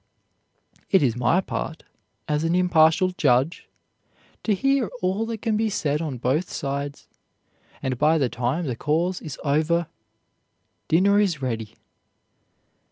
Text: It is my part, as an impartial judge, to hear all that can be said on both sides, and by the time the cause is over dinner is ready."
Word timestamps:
It 0.89 1.03
is 1.03 1.15
my 1.15 1.41
part, 1.41 1.83
as 2.27 2.43
an 2.43 2.55
impartial 2.55 3.11
judge, 3.19 3.69
to 4.43 4.55
hear 4.55 4.89
all 5.03 5.27
that 5.27 5.43
can 5.43 5.55
be 5.55 5.69
said 5.69 6.01
on 6.01 6.17
both 6.17 6.51
sides, 6.51 7.07
and 7.83 7.99
by 7.99 8.17
the 8.17 8.27
time 8.27 8.65
the 8.65 8.75
cause 8.75 9.21
is 9.21 9.37
over 9.43 9.85
dinner 10.87 11.19
is 11.19 11.39
ready." 11.43 11.75